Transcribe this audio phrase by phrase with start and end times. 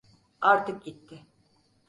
[0.41, 1.25] Artık gitti.